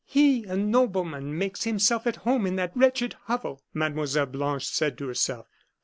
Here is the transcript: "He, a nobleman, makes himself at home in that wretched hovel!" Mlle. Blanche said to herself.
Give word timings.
"He, 0.07 0.45
a 0.45 0.57
nobleman, 0.57 1.37
makes 1.37 1.63
himself 1.63 2.07
at 2.07 2.15
home 2.25 2.47
in 2.47 2.55
that 2.55 2.71
wretched 2.75 3.13
hovel!" 3.25 3.61
Mlle. 3.71 4.25
Blanche 4.25 4.65
said 4.67 4.97
to 4.97 5.05
herself. 5.07 5.45